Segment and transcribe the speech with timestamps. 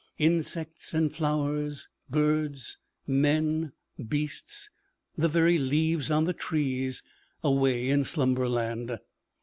[0.17, 3.71] Insects and flowers, birds, men,
[4.07, 4.71] beasts,
[5.15, 7.03] the very leaves on the trees
[7.43, 8.97] away in slumberland.